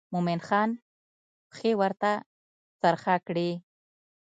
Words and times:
مومن 0.13 0.39
خان 0.47 0.69
پښې 1.51 1.71
ورته 1.81 2.11
څرمه 2.81 3.15
کړې. 3.27 3.49